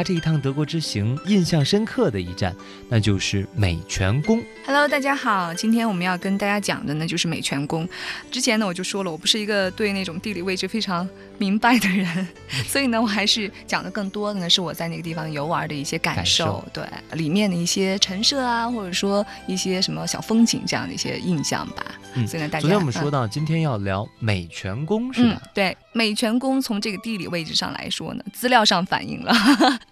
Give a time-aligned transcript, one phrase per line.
[0.00, 2.56] 他这一趟德国之行印象深刻的一站，
[2.88, 4.42] 那就是美泉宫。
[4.64, 7.86] Hello，大家好，今天我们要跟大家讲的呢就是美泉宫。
[8.30, 12.26] 之前呢我就说了，我不是一个对那种地理位置非常明白的人，
[12.66, 16.82] 所以呢我还是讲的更多的呢是我在那个地方游玩的一些感受，对
[17.12, 21.84] 里面的一些陈设啊，或者说一些什么小风景这样的一些印象吧。
[22.14, 25.42] 嗯，所以呢大家昨天我们说到今天要聊美泉宫是吧？
[25.52, 29.32] 对，美泉宫从这个地理位置上来说呢，资料上反映了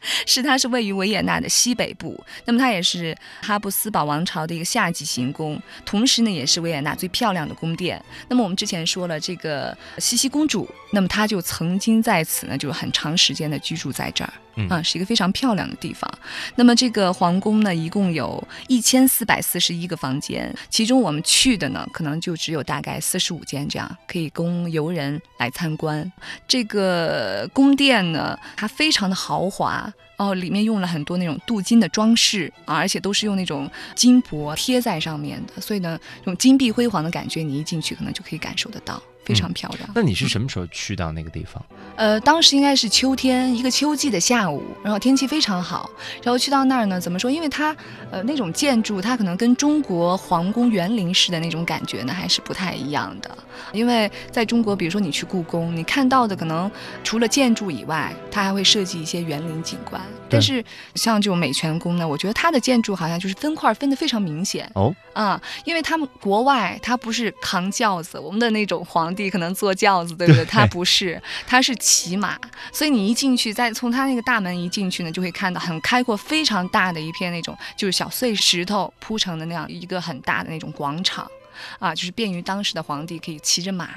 [0.26, 4.64] 是它是位于维也纳的西北部，那么它也是哈布斯堡王朝的一个。
[4.74, 8.02] 夏季行宫，同时呢也是维也纳最漂亮的宫殿。
[8.28, 14.32] 那么我们之前说了，这个茜茜公主，那么她就曾经在此呢，就很长时间的居住在这儿，
[14.68, 16.10] 啊，是一个非常漂亮的地方。
[16.56, 26.10] 那么这个皇宫呢，一共有一千四百四十一个房间，其中我们去的呢，可能就只有大概四十五间这样，可以供游人来参观。
[26.48, 29.83] 这个宫殿呢，它非常的豪华。
[30.16, 39.02] 哦，里面用了很多那种镀金的装饰啊，而且都是用那种金箔贴在上面的，所以呢，这种金碧辉煌的感觉，你一进去可能就可以感受得到。
[39.24, 39.88] 非常漂亮。
[39.94, 41.64] 那你是什么时候去到那个地方？
[41.96, 45.88] 呃，当时应该是秋天，一个秋季的下午，然后天气非常好。
[46.22, 47.30] 然后去到那儿呢，怎么说？
[47.30, 47.74] 因为它，
[48.10, 53.30] 呃，那种建筑，它可能跟中国皇宫园林式的那种感觉呢，还是不太一样的。
[53.72, 56.70] 因为在中国，比如说你去故宫，你看到的可能
[57.04, 60.00] 除了建筑以外，它还会设计一些园林景观。
[60.28, 60.64] 但是
[60.96, 64.68] 像这种美泉宫呢，我觉得它的建筑好像就是分块分得非常明显。
[64.74, 69.13] 哦，啊，因为他们国外它不是扛轿子，我们的那种皇。
[69.14, 70.44] 地可能坐轿子，对不对？
[70.44, 72.38] 他不是，他是骑马，
[72.72, 81.30] 所以你一进去，再从他那个大门一进去呢，就会看到很开阔、非常大的一片那种就是小碎石头铺成的那样一个很大的那种广场，
[81.78, 83.90] 啊，就是便于当时的皇帝可以骑着马，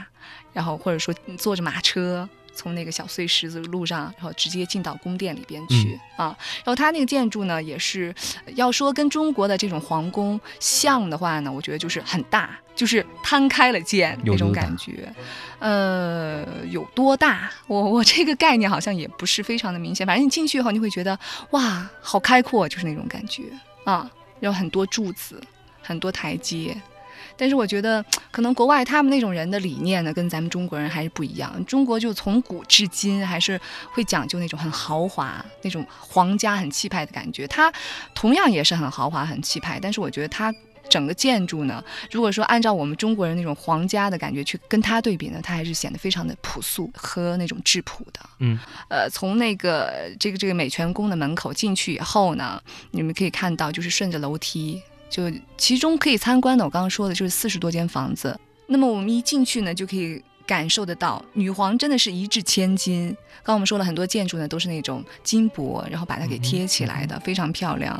[0.53, 2.27] 然后或者说坐着马车。
[2.57, 6.35] 从那个小碎石子路上，然后直接进到宫殿里边去啊。
[6.57, 8.13] 然后它那个建筑呢，也是
[8.55, 15.13] 要说跟中国的这种皇宫像的话呢，我觉得就是很大，就是摊开了建那种感觉。
[15.59, 17.51] 呃，有多大？
[17.67, 20.05] 我我这个概念好像也不是非常的明显。
[20.05, 21.17] 反正你进去以后，你会觉得
[21.51, 23.43] 哇，好开阔，就是那种感觉
[23.85, 24.09] 啊。
[24.39, 25.41] 有很多柱子，
[25.81, 26.79] 很多台阶。
[27.35, 31.63] 但是我觉得，可能国外他们那种人的理念呢，跟咱们中国人还是不一样。
[31.65, 33.59] 中国就从古至今还是
[33.91, 37.47] 会讲究那种很豪华、那种皇家很气派的感觉。
[37.47, 37.71] 它
[38.13, 40.53] 同样也是很豪华、很气派，但是我觉得它
[40.89, 48.19] 整个建筑呢，如果说按照我们中国人那种皇家的感觉去跟它对比呢，它还是显得非常的朴素和那种质朴的。
[48.39, 48.57] 嗯，
[48.87, 52.61] 呃，从那个这个这个美泉宫的门口进去以后呢，
[52.91, 54.81] 你们可以看到，就是顺着楼梯。
[55.09, 58.39] 就其中可以参观的，我刚刚说的就是四十多间房子。
[58.67, 60.23] 那么我们一进去呢，就可以。
[60.47, 63.13] 感受得到，女皇真的是一掷千金。
[63.43, 67.93] 刚我们说了很多建筑呢，都是那种金箔，然后把它给贴起来的，非常漂亮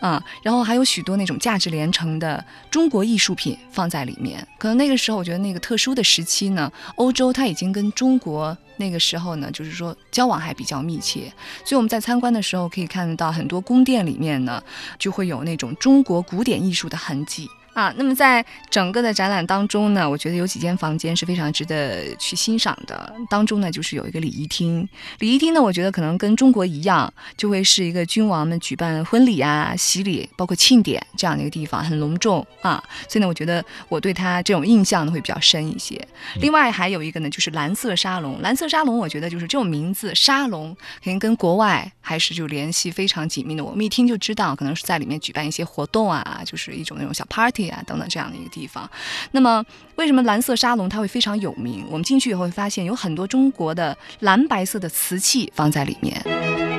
[0.00, 0.24] 啊。
[0.42, 4.42] 然后还有许多那种价值连城的中国艺术品放在里面。
[4.58, 11.32] 可能那个时候，我觉得那个特殊的时期呢，欧洲它已经跟中国那个时候呢，就是说交往还比较密切。
[11.64, 14.60] 所以我们在参观的时候可以看到很多宫殿里面呢，
[14.98, 17.48] 就会有那种中国古典艺术的痕迹。
[17.80, 23.10] 啊，那么在整个的展览当中呢，我觉得有几间房间是非常值得去欣赏的。
[23.30, 24.86] 当中呢，就是有一个礼仪厅。
[25.20, 32.84] 礼仪厅呢，我觉得可能跟中国一样，就会是一个君王们举办婚礼啊、洗礼，包括庆典这样的一个地方，很隆重啊。
[33.08, 35.98] 所以呢，我觉得我对它这种印象呢会比较深一些。
[36.42, 38.42] 另外还有一个呢，就是蓝色沙龙。
[38.42, 43.64] 蓝色沙龙，我觉得就是这种名字沙龙，肯定跟国外还是就联系非常紧密的。
[43.64, 47.69] 我们一听就知道，可能是在里面举办一些活动啊，就是一种那种小 party。
[47.70, 48.88] 啊，等等这样的一个地方，
[49.30, 49.64] 那么
[49.96, 51.84] 为什么蓝色沙龙它会非常有名？
[51.88, 56.69] 我们进去以后会发现有很多中国的蓝白色的瓷器放在里面。